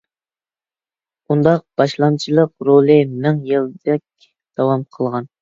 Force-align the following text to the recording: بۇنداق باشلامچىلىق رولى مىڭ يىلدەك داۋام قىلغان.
بۇنداق 1.31 1.61
باشلامچىلىق 1.81 2.51
رولى 2.71 2.97
مىڭ 3.21 3.45
يىلدەك 3.53 4.03
داۋام 4.27 4.89
قىلغان. 4.99 5.31